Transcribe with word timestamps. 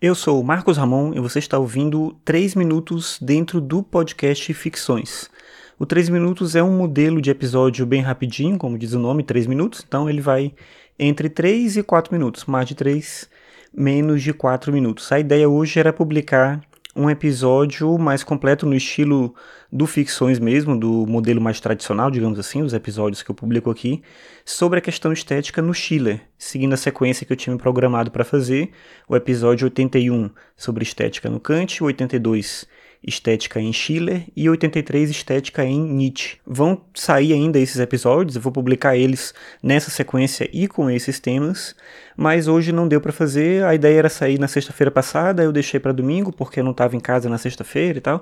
Eu 0.00 0.14
sou 0.14 0.40
o 0.40 0.44
Marcos 0.44 0.76
Ramon 0.76 1.14
e 1.14 1.20
você 1.20 1.38
está 1.38 1.58
ouvindo 1.58 2.16
3 2.24 2.56
minutos 2.56 3.18
dentro 3.22 3.60
do 3.60 3.82
podcast 3.82 4.52
Ficções. 4.52 5.30
O 5.78 5.86
3 5.86 6.08
minutos 6.08 6.56
é 6.56 6.62
um 6.62 6.76
modelo 6.76 7.22
de 7.22 7.30
episódio 7.30 7.86
bem 7.86 8.02
rapidinho, 8.02 8.58
como 8.58 8.76
diz 8.76 8.92
o 8.92 8.98
nome, 8.98 9.22
3 9.22 9.46
minutos, 9.46 9.84
então 9.86 10.10
ele 10.10 10.20
vai 10.20 10.52
entre 10.98 11.28
3 11.28 11.78
e 11.78 11.82
4 11.82 12.12
minutos, 12.12 12.44
mais 12.44 12.68
de 12.68 12.74
3, 12.74 13.30
menos 13.72 14.22
de 14.22 14.32
4 14.34 14.72
minutos. 14.72 15.10
A 15.10 15.20
ideia 15.20 15.48
hoje 15.48 15.78
era 15.78 15.92
publicar 15.92 16.60
um 16.96 17.10
episódio 17.10 17.98
mais 17.98 18.22
completo 18.22 18.66
no 18.66 18.74
estilo 18.74 19.34
do 19.70 19.86
Ficções 19.86 20.38
mesmo, 20.38 20.78
do 20.78 21.06
modelo 21.06 21.40
mais 21.40 21.60
tradicional, 21.60 22.10
digamos 22.10 22.38
assim, 22.38 22.62
os 22.62 22.72
episódios 22.72 23.22
que 23.22 23.30
eu 23.30 23.34
publico 23.34 23.70
aqui, 23.70 24.02
sobre 24.44 24.78
a 24.78 24.82
questão 24.82 25.12
estética 25.12 25.60
no 25.60 25.74
Schiller, 25.74 26.20
seguindo 26.38 26.72
a 26.72 26.76
sequência 26.76 27.26
que 27.26 27.32
eu 27.32 27.36
tinha 27.36 27.56
programado 27.56 28.10
para 28.10 28.24
fazer, 28.24 28.70
o 29.08 29.16
episódio 29.16 29.66
81 29.66 30.30
sobre 30.56 30.84
estética 30.84 31.28
no 31.28 31.40
Kant, 31.40 31.82
o 31.82 31.86
82 31.86 32.66
estética 33.06 33.60
em 33.60 33.72
Schiller 33.72 34.24
e 34.34 34.48
83 34.48 35.10
estética 35.10 35.64
em 35.64 35.78
Nietzsche. 35.80 36.38
Vão 36.46 36.80
sair 36.94 37.32
ainda 37.34 37.58
esses 37.58 37.78
episódios, 37.78 38.34
eu 38.34 38.42
vou 38.42 38.52
publicar 38.52 38.96
eles 38.96 39.34
nessa 39.62 39.90
sequência 39.90 40.48
e 40.52 40.66
com 40.66 40.88
esses 40.88 41.20
temas, 41.20 41.76
mas 42.16 42.48
hoje 42.48 42.72
não 42.72 42.86
deu 42.86 43.00
para 43.00 43.12
fazer. 43.12 43.64
A 43.64 43.74
ideia 43.74 43.98
era 43.98 44.08
sair 44.08 44.38
na 44.38 44.48
sexta-feira 44.48 44.90
passada, 44.90 45.42
eu 45.42 45.52
deixei 45.52 45.80
para 45.80 45.92
domingo 45.92 46.32
porque 46.32 46.60
eu 46.60 46.64
não 46.64 46.70
estava 46.72 46.96
em 46.96 47.00
casa 47.00 47.28
na 47.28 47.38
sexta-feira 47.38 47.98
e 47.98 48.00
tal. 48.00 48.20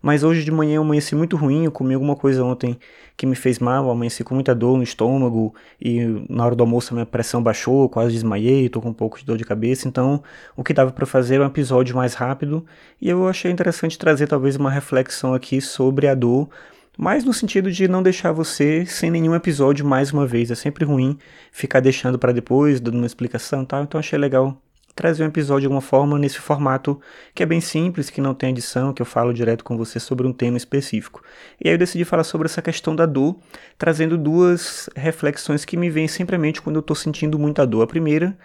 Mas 0.00 0.24
hoje 0.24 0.44
de 0.44 0.50
manhã 0.50 0.76
eu 0.76 0.82
amanheci 0.82 1.14
muito 1.14 1.36
ruim, 1.36 1.64
eu 1.64 1.72
comi 1.72 1.94
alguma 1.94 2.16
coisa 2.16 2.44
ontem 2.44 2.78
que 3.16 3.26
me 3.26 3.36
fez 3.36 3.58
mal, 3.58 3.88
amanheci 3.90 4.24
com 4.24 4.34
muita 4.34 4.54
dor 4.54 4.76
no 4.76 4.82
estômago 4.82 5.54
e 5.80 6.24
na 6.28 6.44
hora 6.44 6.56
do 6.56 6.62
almoço 6.62 6.92
a 6.92 6.94
minha 6.94 7.06
pressão 7.06 7.42
baixou, 7.42 7.88
quase 7.88 8.12
desmaiei, 8.12 8.68
tô 8.68 8.80
com 8.80 8.88
um 8.88 8.94
pouco 8.94 9.18
de 9.18 9.24
dor 9.24 9.36
de 9.36 9.44
cabeça, 9.44 9.86
então 9.86 10.22
o 10.56 10.64
que 10.64 10.72
dava 10.72 10.90
para 10.90 11.06
fazer 11.06 11.36
era 11.36 11.44
um 11.44 11.46
episódio 11.46 11.94
mais 11.94 12.14
rápido 12.14 12.64
e 13.00 13.08
eu 13.08 13.28
achei 13.28 13.50
interessante 13.50 13.98
trazer 13.98 14.26
talvez 14.26 14.56
uma 14.56 14.70
reflexão 14.70 15.34
aqui 15.34 15.60
sobre 15.60 16.08
a 16.08 16.14
dor, 16.14 16.48
mas 16.96 17.24
no 17.24 17.32
sentido 17.32 17.70
de 17.70 17.88
não 17.88 18.02
deixar 18.02 18.32
você 18.32 18.84
sem 18.86 19.10
nenhum 19.10 19.34
episódio 19.34 19.84
mais 19.84 20.12
uma 20.12 20.26
vez. 20.26 20.50
É 20.50 20.54
sempre 20.54 20.84
ruim 20.84 21.18
ficar 21.50 21.80
deixando 21.80 22.18
para 22.18 22.32
depois, 22.32 22.80
dando 22.80 22.96
uma 22.98 23.06
explicação 23.06 23.62
e 23.62 23.66
tal. 23.66 23.82
Então 23.82 23.98
achei 23.98 24.18
legal 24.18 24.60
trazer 24.94 25.24
um 25.24 25.28
episódio 25.28 25.62
de 25.62 25.66
alguma 25.66 25.80
forma 25.80 26.18
nesse 26.18 26.38
formato 26.38 27.00
que 27.34 27.42
é 27.42 27.46
bem 27.46 27.60
simples, 27.60 28.10
que 28.10 28.20
não 28.20 28.34
tem 28.34 28.50
edição, 28.50 28.92
que 28.92 29.00
eu 29.00 29.06
falo 29.06 29.32
direto 29.32 29.64
com 29.64 29.76
você 29.76 29.98
sobre 29.98 30.26
um 30.26 30.32
tema 30.32 30.56
específico. 30.56 31.22
E 31.58 31.68
aí 31.68 31.74
eu 31.74 31.78
decidi 31.78 32.04
falar 32.04 32.24
sobre 32.24 32.46
essa 32.46 32.60
questão 32.60 32.94
da 32.94 33.06
dor, 33.06 33.38
trazendo 33.78 34.18
duas 34.18 34.90
reflexões 34.94 35.64
que 35.64 35.76
me 35.76 35.88
vêm 35.88 36.06
sempre 36.06 36.36
à 36.36 36.38
mente 36.38 36.60
quando 36.60 36.76
eu 36.76 36.80
estou 36.80 36.94
sentindo 36.94 37.38
muita 37.38 37.66
dor. 37.66 37.82
A 37.82 37.86
primeira 37.86 38.36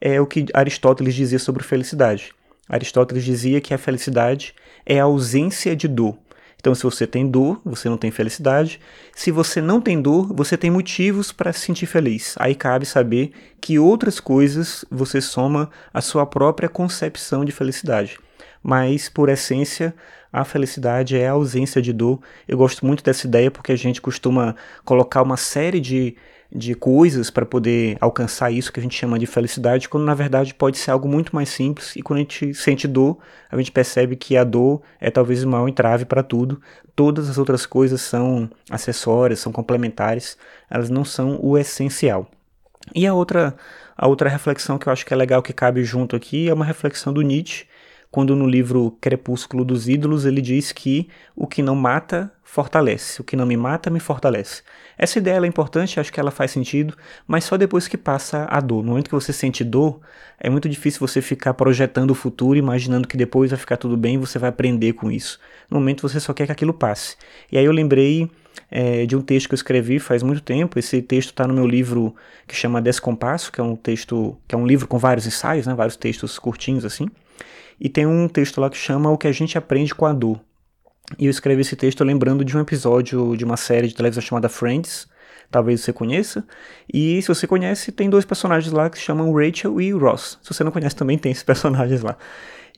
é 0.00 0.20
o 0.20 0.26
que 0.26 0.46
Aristóteles 0.54 1.14
dizia 1.14 1.38
sobre 1.38 1.62
felicidade. 1.62 2.32
Aristóteles 2.68 3.24
dizia 3.24 3.60
que 3.60 3.74
a 3.74 3.78
felicidade 3.78 4.54
é 4.86 5.00
a 5.00 5.04
ausência 5.04 5.76
de 5.76 5.86
dor. 5.86 6.16
Então, 6.60 6.74
se 6.74 6.82
você 6.82 7.06
tem 7.06 7.26
dor, 7.26 7.58
você 7.64 7.88
não 7.88 7.96
tem 7.96 8.10
felicidade. 8.10 8.78
Se 9.14 9.30
você 9.30 9.62
não 9.62 9.80
tem 9.80 10.00
dor, 10.00 10.30
você 10.32 10.58
tem 10.58 10.70
motivos 10.70 11.32
para 11.32 11.52
se 11.54 11.60
sentir 11.60 11.86
feliz. 11.86 12.34
Aí 12.38 12.54
cabe 12.54 12.84
saber 12.84 13.32
que 13.60 13.78
outras 13.78 14.20
coisas 14.20 14.84
você 14.90 15.22
soma 15.22 15.70
à 15.92 16.02
sua 16.02 16.26
própria 16.26 16.68
concepção 16.68 17.46
de 17.46 17.50
felicidade. 17.50 18.18
Mas, 18.62 19.08
por 19.08 19.28
essência, 19.28 19.94
a 20.32 20.44
felicidade 20.44 21.16
é 21.16 21.28
a 21.28 21.32
ausência 21.32 21.80
de 21.80 21.92
dor. 21.92 22.20
Eu 22.46 22.58
gosto 22.58 22.84
muito 22.84 23.02
dessa 23.02 23.26
ideia 23.26 23.50
porque 23.50 23.72
a 23.72 23.76
gente 23.76 24.00
costuma 24.00 24.54
colocar 24.84 25.22
uma 25.22 25.36
série 25.36 25.80
de 25.80 26.16
de 26.52 26.74
coisas 26.74 27.30
para 27.30 27.46
poder 27.46 27.96
alcançar 28.00 28.50
isso 28.50 28.72
que 28.72 28.80
a 28.80 28.82
gente 28.82 28.98
chama 28.98 29.18
de 29.18 29.26
felicidade, 29.26 29.88
quando 29.88 30.04
na 30.04 30.14
verdade 30.14 30.52
pode 30.52 30.78
ser 30.78 30.90
algo 30.90 31.08
muito 31.08 31.34
mais 31.34 31.48
simples 31.48 31.94
e 31.94 32.02
quando 32.02 32.18
a 32.18 32.22
gente 32.22 32.52
sente 32.54 32.88
dor, 32.88 33.18
a 33.50 33.56
gente 33.56 33.70
percebe 33.70 34.16
que 34.16 34.36
a 34.36 34.42
dor 34.42 34.82
é 35.00 35.10
talvez 35.10 35.44
o 35.44 35.48
maior 35.48 35.68
entrave 35.68 36.04
para 36.04 36.22
tudo. 36.22 36.60
Todas 36.96 37.30
as 37.30 37.38
outras 37.38 37.64
coisas 37.64 38.00
são 38.00 38.50
acessórias, 38.68 39.38
são 39.38 39.52
complementares, 39.52 40.36
elas 40.68 40.90
não 40.90 41.04
são 41.04 41.38
o 41.40 41.56
essencial. 41.56 42.28
E 42.94 43.06
a 43.06 43.14
outra, 43.14 43.54
a 43.96 44.08
outra 44.08 44.28
reflexão 44.28 44.76
que 44.76 44.88
eu 44.88 44.92
acho 44.92 45.06
que 45.06 45.14
é 45.14 45.16
legal 45.16 45.42
que 45.42 45.52
cabe 45.52 45.84
junto 45.84 46.16
aqui 46.16 46.48
é 46.48 46.54
uma 46.54 46.64
reflexão 46.64 47.12
do 47.12 47.22
Nietzsche, 47.22 47.66
quando 48.10 48.34
no 48.34 48.46
livro 48.46 48.96
Crepúsculo 49.00 49.64
dos 49.64 49.88
Ídolos 49.88 50.24
ele 50.24 50.40
diz 50.40 50.72
que 50.72 51.08
o 51.36 51.46
que 51.46 51.62
não 51.62 51.76
mata 51.76 52.32
fortalece, 52.42 53.20
o 53.20 53.24
que 53.24 53.36
não 53.36 53.46
me 53.46 53.56
mata 53.56 53.88
me 53.88 54.00
fortalece. 54.00 54.62
Essa 54.98 55.18
ideia 55.18 55.38
é 55.38 55.46
importante, 55.46 56.00
acho 56.00 56.12
que 56.12 56.18
ela 56.18 56.32
faz 56.32 56.50
sentido, 56.50 56.96
mas 57.26 57.44
só 57.44 57.56
depois 57.56 57.86
que 57.86 57.96
passa 57.96 58.46
a 58.50 58.60
dor. 58.60 58.82
No 58.82 58.90
momento 58.90 59.08
que 59.08 59.14
você 59.14 59.32
sente 59.32 59.62
dor, 59.62 60.00
é 60.38 60.50
muito 60.50 60.68
difícil 60.68 60.98
você 60.98 61.22
ficar 61.22 61.54
projetando 61.54 62.10
o 62.10 62.14
futuro, 62.14 62.58
imaginando 62.58 63.06
que 63.06 63.16
depois 63.16 63.50
vai 63.50 63.58
ficar 63.58 63.76
tudo 63.76 63.96
bem 63.96 64.14
e 64.14 64.18
você 64.18 64.38
vai 64.38 64.50
aprender 64.50 64.94
com 64.94 65.10
isso. 65.10 65.38
No 65.70 65.78
momento 65.78 66.02
você 66.02 66.18
só 66.18 66.34
quer 66.34 66.46
que 66.46 66.52
aquilo 66.52 66.74
passe. 66.74 67.16
E 67.52 67.56
aí 67.56 67.64
eu 67.64 67.72
lembrei 67.72 68.28
é, 68.68 69.06
de 69.06 69.16
um 69.16 69.22
texto 69.22 69.48
que 69.48 69.54
eu 69.54 69.56
escrevi 69.56 70.00
faz 70.00 70.22
muito 70.24 70.42
tempo. 70.42 70.76
Esse 70.76 71.00
texto 71.00 71.30
está 71.30 71.46
no 71.46 71.54
meu 71.54 71.66
livro 71.66 72.14
que 72.48 72.56
chama 72.56 72.82
Descompasso, 72.82 73.52
que 73.52 73.60
é 73.60 73.64
um 73.64 73.76
texto, 73.76 74.36
que 74.48 74.56
é 74.56 74.58
um 74.58 74.66
livro 74.66 74.88
com 74.88 74.98
vários 74.98 75.24
ensaios, 75.24 75.68
né, 75.68 75.74
vários 75.74 75.96
textos 75.96 76.38
curtinhos 76.38 76.84
assim. 76.84 77.08
E 77.80 77.88
tem 77.88 78.06
um 78.06 78.28
texto 78.28 78.60
lá 78.60 78.68
que 78.68 78.76
chama 78.76 79.10
O 79.10 79.16
que 79.16 79.26
a 79.26 79.32
gente 79.32 79.56
aprende 79.56 79.94
com 79.94 80.04
a 80.04 80.12
dor. 80.12 80.38
E 81.18 81.26
eu 81.26 81.30
escrevi 81.30 81.62
esse 81.62 81.74
texto 81.74 82.04
lembrando 82.04 82.44
de 82.44 82.56
um 82.56 82.60
episódio 82.60 83.36
de 83.36 83.44
uma 83.44 83.56
série 83.56 83.88
de 83.88 83.94
televisão 83.94 84.22
chamada 84.22 84.48
Friends, 84.48 85.08
talvez 85.50 85.80
você 85.80 85.92
conheça. 85.92 86.44
E 86.92 87.20
se 87.22 87.28
você 87.28 87.46
conhece, 87.46 87.90
tem 87.90 88.08
dois 88.08 88.24
personagens 88.24 88.72
lá 88.72 88.88
que 88.88 88.98
se 88.98 89.04
chamam 89.04 89.32
Rachel 89.32 89.80
e 89.80 89.92
Ross. 89.92 90.38
Se 90.42 90.54
você 90.54 90.62
não 90.62 90.70
conhece, 90.70 90.94
também 90.94 91.18
tem 91.18 91.32
esses 91.32 91.42
personagens 91.44 92.02
lá. 92.02 92.16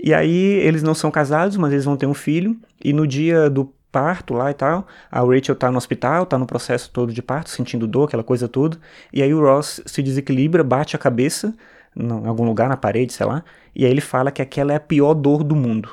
E 0.02 0.14
aí 0.14 0.34
eles 0.34 0.82
não 0.82 0.94
são 0.94 1.10
casados, 1.10 1.56
mas 1.56 1.72
eles 1.72 1.84
vão 1.84 1.96
ter 1.96 2.06
um 2.06 2.14
filho. 2.14 2.56
E 2.82 2.92
no 2.92 3.06
dia 3.06 3.50
do 3.50 3.72
parto 3.90 4.32
lá 4.32 4.50
e 4.50 4.54
tal, 4.54 4.86
a 5.10 5.20
Rachel 5.20 5.54
tá 5.54 5.70
no 5.70 5.76
hospital, 5.76 6.24
tá 6.24 6.38
no 6.38 6.46
processo 6.46 6.90
todo 6.90 7.12
de 7.12 7.22
parto, 7.22 7.50
sentindo 7.50 7.86
dor, 7.86 8.04
aquela 8.04 8.24
coisa 8.24 8.48
toda. 8.48 8.78
E 9.12 9.22
aí 9.22 9.34
o 9.34 9.40
Ross 9.40 9.82
se 9.84 10.02
desequilibra, 10.02 10.64
bate 10.64 10.96
a 10.96 10.98
cabeça 10.98 11.54
em 11.96 12.26
algum 12.26 12.44
lugar 12.44 12.68
na 12.68 12.76
parede, 12.76 13.12
sei 13.12 13.26
lá, 13.26 13.44
e 13.74 13.84
aí 13.84 13.90
ele 13.90 14.00
fala 14.00 14.30
que 14.30 14.42
aquela 14.42 14.72
é 14.72 14.76
a 14.76 14.80
pior 14.80 15.14
dor 15.14 15.42
do 15.44 15.54
mundo. 15.54 15.90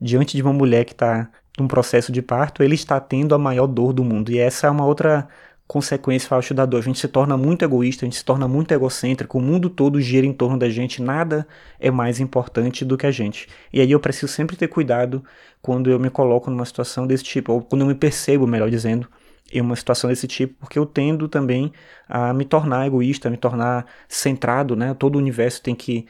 Diante 0.00 0.36
de 0.36 0.42
uma 0.42 0.52
mulher 0.52 0.84
que 0.84 0.92
está 0.92 1.30
num 1.58 1.68
processo 1.68 2.10
de 2.10 2.22
parto, 2.22 2.62
ele 2.62 2.74
está 2.74 2.98
tendo 3.00 3.34
a 3.34 3.38
maior 3.38 3.66
dor 3.66 3.92
do 3.92 4.02
mundo. 4.02 4.30
E 4.32 4.38
essa 4.38 4.66
é 4.66 4.70
uma 4.70 4.84
outra 4.86 5.28
consequência, 5.66 6.34
eu 6.34 6.38
acho, 6.38 6.52
da 6.52 6.66
dor. 6.66 6.78
A 6.78 6.82
gente 6.82 6.98
se 6.98 7.06
torna 7.06 7.36
muito 7.36 7.64
egoísta, 7.64 8.04
a 8.04 8.06
gente 8.06 8.16
se 8.16 8.24
torna 8.24 8.48
muito 8.48 8.72
egocêntrico, 8.72 9.38
o 9.38 9.40
mundo 9.40 9.70
todo 9.70 10.00
gira 10.00 10.26
em 10.26 10.32
torno 10.32 10.58
da 10.58 10.68
gente, 10.68 11.00
nada 11.00 11.46
é 11.78 11.90
mais 11.92 12.18
importante 12.18 12.84
do 12.84 12.96
que 12.96 13.06
a 13.06 13.10
gente. 13.10 13.48
E 13.72 13.80
aí 13.80 13.90
eu 13.90 14.00
preciso 14.00 14.26
sempre 14.26 14.56
ter 14.56 14.68
cuidado 14.68 15.22
quando 15.62 15.88
eu 15.88 15.98
me 15.98 16.10
coloco 16.10 16.50
numa 16.50 16.64
situação 16.64 17.06
desse 17.06 17.22
tipo, 17.22 17.52
ou 17.52 17.62
quando 17.62 17.82
eu 17.82 17.86
me 17.86 17.94
percebo, 17.94 18.46
melhor 18.46 18.68
dizendo, 18.68 19.06
em 19.50 19.60
uma 19.60 19.76
situação 19.76 20.08
desse 20.10 20.26
tipo, 20.26 20.54
porque 20.60 20.78
eu 20.78 20.86
tendo 20.86 21.28
também 21.28 21.72
a 22.08 22.32
me 22.32 22.44
tornar 22.44 22.86
egoísta, 22.86 23.28
a 23.28 23.30
me 23.30 23.36
tornar 23.36 23.86
centrado, 24.08 24.76
né? 24.76 24.94
Todo 24.94 25.16
o 25.16 25.18
universo 25.18 25.62
tem 25.62 25.74
que 25.74 26.06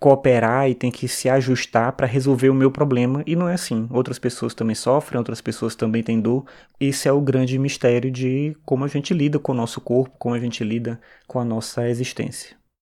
cooperar 0.00 0.68
e 0.68 0.74
tem 0.74 0.90
que 0.90 1.06
se 1.06 1.28
ajustar 1.28 1.92
para 1.92 2.06
resolver 2.06 2.48
o 2.48 2.54
meu 2.54 2.70
problema 2.70 3.22
e 3.26 3.36
não 3.36 3.48
é 3.48 3.54
assim. 3.54 3.86
Outras 3.90 4.18
pessoas 4.18 4.54
também 4.54 4.74
sofrem, 4.74 5.18
outras 5.18 5.42
pessoas 5.42 5.76
também 5.76 6.02
têm 6.02 6.20
dor. 6.20 6.44
Esse 6.80 7.06
é 7.06 7.12
o 7.12 7.20
grande 7.20 7.58
mistério 7.58 8.10
de 8.10 8.56
como 8.64 8.84
a 8.84 8.88
gente 8.88 9.12
lida 9.12 9.38
com 9.38 9.52
o 9.52 9.54
nosso 9.54 9.80
corpo, 9.80 10.16
como 10.18 10.34
a 10.34 10.40
gente 10.40 10.64
lida 10.64 10.98
com 11.26 11.38
a 11.38 11.44
nossa 11.44 11.88
existência. 11.88 12.59